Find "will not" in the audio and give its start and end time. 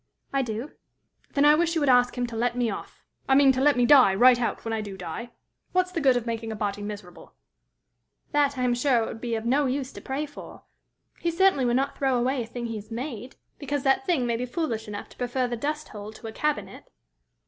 11.65-11.95